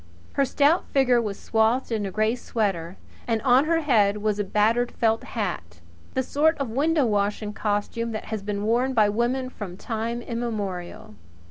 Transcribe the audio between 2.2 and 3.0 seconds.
sweater